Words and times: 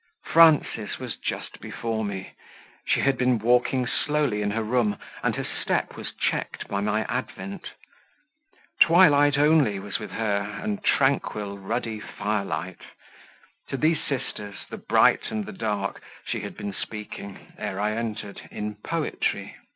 Frances 0.25 0.97
was 0.97 1.15
just 1.15 1.59
before 1.61 2.03
me; 2.03 2.33
she 2.87 3.01
had 3.01 3.19
been 3.19 3.37
walking 3.37 3.85
slowly 3.85 4.41
in 4.41 4.49
her 4.49 4.63
room, 4.63 4.97
and 5.21 5.35
her 5.35 5.43
step 5.43 5.95
was 5.95 6.11
checked 6.15 6.67
by 6.67 6.79
my 6.81 7.01
advent: 7.03 7.73
Twilight 8.81 9.37
only 9.37 9.77
was 9.77 9.99
with 9.99 10.09
her, 10.09 10.39
and 10.59 10.83
tranquil, 10.83 11.59
ruddy 11.59 11.99
Firelight; 11.99 12.81
to 13.69 13.77
these 13.77 14.01
sisters, 14.03 14.55
the 14.71 14.77
Bright 14.77 15.29
and 15.29 15.45
the 15.45 15.53
Dark, 15.53 16.01
she 16.25 16.39
had 16.39 16.57
been 16.57 16.73
speaking, 16.73 17.53
ere 17.59 17.79
I 17.79 17.91
entered, 17.91 18.41
in 18.49 18.77
poetry. 18.83 19.55